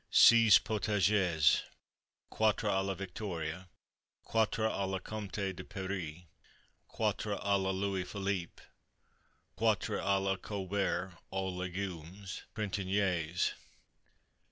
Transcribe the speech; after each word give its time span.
Seize 0.09 0.57
Potages. 0.57 1.61
Quatre 2.31 2.65
à 2.67 2.83
la 2.83 2.95
Victoria. 2.95 3.69
Quatre 4.23 4.63
à 4.63 4.89
la 4.89 4.97
Comte 4.99 5.33
de 5.53 5.61
Paris. 5.63 6.25
Quatre 6.87 7.33
à 7.35 7.55
la 7.61 7.69
Louis 7.71 8.03
Philippe. 8.03 8.61
Quatre 9.55 9.99
à 10.01 10.19
la 10.19 10.37
Colbert, 10.37 11.19
aux 11.31 11.51
Légumes 11.51 12.25
Printaniers. 12.55 13.51